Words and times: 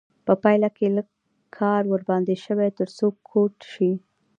په 0.25 0.33
پایله 0.43 0.69
کې 0.77 0.85
لږ 0.95 1.07
کار 1.57 1.81
ورباندې 1.91 2.35
شوی 2.45 2.69
تر 2.79 2.87
څو 2.97 3.07
کوټ 3.29 3.55
شي. 3.71 3.91